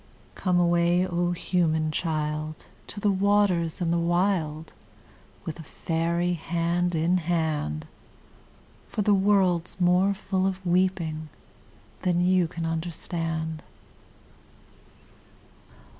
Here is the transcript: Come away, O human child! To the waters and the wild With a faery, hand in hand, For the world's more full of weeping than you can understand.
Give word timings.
Come 0.33 0.59
away, 0.59 1.05
O 1.05 1.29
human 1.33 1.91
child! 1.91 2.65
To 2.87 2.99
the 2.99 3.11
waters 3.11 3.81
and 3.81 3.93
the 3.93 3.99
wild 3.99 4.73
With 5.45 5.59
a 5.59 5.61
faery, 5.61 6.33
hand 6.33 6.95
in 6.95 7.17
hand, 7.17 7.85
For 8.87 9.03
the 9.03 9.13
world's 9.13 9.79
more 9.79 10.15
full 10.15 10.47
of 10.47 10.65
weeping 10.65 11.29
than 12.01 12.25
you 12.25 12.47
can 12.47 12.65
understand. 12.65 13.61